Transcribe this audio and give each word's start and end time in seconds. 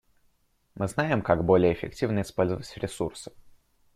Мы 0.73 0.87
знаем, 0.87 1.21
как 1.21 1.45
более 1.45 1.73
эффективно 1.73 2.23
использовать 2.23 2.75
ресурсы. 2.75 3.31